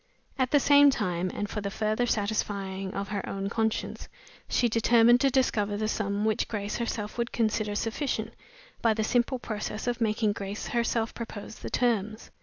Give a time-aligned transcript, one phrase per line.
[0.39, 4.09] At the same time, and for the further satisfying of her own conscience,
[4.49, 8.33] she determined to discover the sum which Grace herself would consider sufficient
[8.81, 12.31] by the simple process of making Grace herself propose the terms.